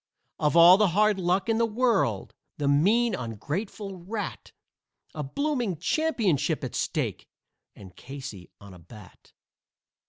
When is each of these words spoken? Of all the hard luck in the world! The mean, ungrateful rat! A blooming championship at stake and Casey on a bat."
Of 0.39 0.57
all 0.57 0.77
the 0.77 0.87
hard 0.97 1.19
luck 1.19 1.47
in 1.47 1.59
the 1.59 1.65
world! 1.67 2.33
The 2.57 2.67
mean, 2.67 3.13
ungrateful 3.13 3.97
rat! 3.99 4.51
A 5.13 5.21
blooming 5.21 5.77
championship 5.77 6.63
at 6.63 6.73
stake 6.73 7.29
and 7.75 7.95
Casey 7.95 8.49
on 8.59 8.73
a 8.73 8.79
bat." 8.79 9.33